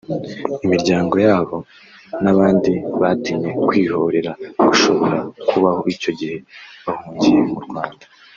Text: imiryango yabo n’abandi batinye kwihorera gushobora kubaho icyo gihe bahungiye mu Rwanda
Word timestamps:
imiryango 0.65 1.15
yabo 1.27 1.55
n’abandi 2.23 2.71
batinye 3.01 3.49
kwihorera 3.67 4.31
gushobora 4.67 5.19
kubaho 5.49 5.81
icyo 5.93 6.11
gihe 6.19 6.37
bahungiye 6.85 7.39
mu 7.51 7.59
Rwanda 7.65 8.05